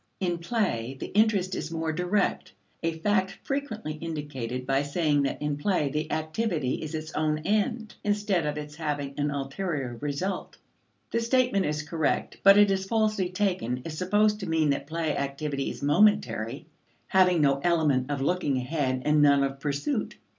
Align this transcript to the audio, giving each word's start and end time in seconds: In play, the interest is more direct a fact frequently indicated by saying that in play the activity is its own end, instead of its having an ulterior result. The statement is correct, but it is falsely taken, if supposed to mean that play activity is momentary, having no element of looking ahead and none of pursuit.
In 0.19 0.39
play, 0.39 0.97
the 0.99 1.13
interest 1.15 1.53
is 1.53 1.69
more 1.69 1.93
direct 1.93 2.53
a 2.81 2.97
fact 3.01 3.37
frequently 3.43 3.93
indicated 3.93 4.65
by 4.65 4.81
saying 4.81 5.21
that 5.21 5.39
in 5.43 5.57
play 5.57 5.89
the 5.89 6.11
activity 6.11 6.81
is 6.81 6.95
its 6.95 7.11
own 7.13 7.37
end, 7.45 7.93
instead 8.03 8.47
of 8.47 8.57
its 8.57 8.73
having 8.73 9.13
an 9.19 9.29
ulterior 9.29 9.99
result. 10.01 10.57
The 11.11 11.19
statement 11.19 11.67
is 11.67 11.83
correct, 11.83 12.39
but 12.41 12.57
it 12.57 12.71
is 12.71 12.85
falsely 12.85 13.29
taken, 13.29 13.83
if 13.85 13.91
supposed 13.91 14.39
to 14.39 14.49
mean 14.49 14.71
that 14.71 14.87
play 14.87 15.15
activity 15.15 15.69
is 15.69 15.83
momentary, 15.83 16.65
having 17.05 17.39
no 17.39 17.59
element 17.63 18.09
of 18.09 18.21
looking 18.21 18.57
ahead 18.57 19.03
and 19.05 19.21
none 19.21 19.43
of 19.43 19.59
pursuit. 19.59 20.15